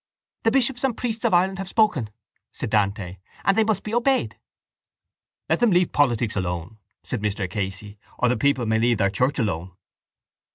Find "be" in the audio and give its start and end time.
3.83-3.93